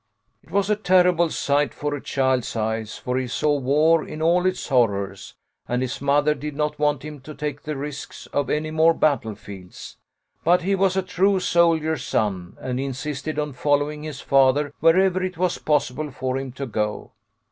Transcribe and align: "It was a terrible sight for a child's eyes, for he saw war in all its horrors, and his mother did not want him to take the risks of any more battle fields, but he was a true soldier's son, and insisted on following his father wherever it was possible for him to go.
"It 0.43 0.49
was 0.49 0.67
a 0.71 0.75
terrible 0.75 1.29
sight 1.29 1.75
for 1.75 1.93
a 1.93 2.01
child's 2.01 2.55
eyes, 2.55 2.97
for 2.97 3.19
he 3.19 3.27
saw 3.27 3.59
war 3.59 4.03
in 4.03 4.19
all 4.19 4.47
its 4.47 4.69
horrors, 4.69 5.35
and 5.67 5.83
his 5.83 6.01
mother 6.01 6.33
did 6.33 6.55
not 6.55 6.79
want 6.79 7.03
him 7.05 7.19
to 7.21 7.35
take 7.35 7.61
the 7.61 7.77
risks 7.77 8.25
of 8.33 8.49
any 8.49 8.71
more 8.71 8.95
battle 8.95 9.35
fields, 9.35 9.97
but 10.43 10.63
he 10.63 10.73
was 10.73 10.97
a 10.97 11.03
true 11.03 11.39
soldier's 11.39 12.03
son, 12.03 12.57
and 12.59 12.79
insisted 12.79 13.37
on 13.37 13.53
following 13.53 14.01
his 14.01 14.21
father 14.21 14.73
wherever 14.79 15.21
it 15.21 15.37
was 15.37 15.59
possible 15.59 16.09
for 16.09 16.35
him 16.35 16.51
to 16.53 16.65
go. 16.65 17.11